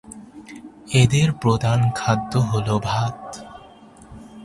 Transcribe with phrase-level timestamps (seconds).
[0.93, 3.19] এদের প্রধান খাদ্য হল ভাত।